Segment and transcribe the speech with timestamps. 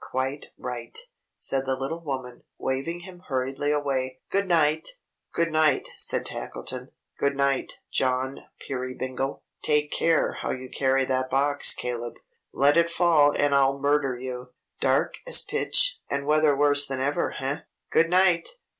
[0.03, 0.97] Quite right!"
[1.37, 4.19] said the little woman, waving him hurriedly away.
[4.31, 4.89] "Good night!"
[5.31, 6.89] "Good night," said Tackleton.
[7.19, 9.43] "Good night, John Peerybingle!
[9.61, 12.15] Take care how you carry that box, Caleb.
[12.51, 14.53] Let it fall and I'll murder you!
[14.79, 17.59] Dark as pitch, and weather worse than ever, eh?
[17.91, 18.55] Good night!"